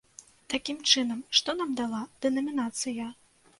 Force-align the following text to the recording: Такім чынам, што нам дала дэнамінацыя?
Такім 0.53 0.79
чынам, 0.91 1.19
што 1.41 1.55
нам 1.61 1.77
дала 1.83 2.01
дэнамінацыя? 2.27 3.11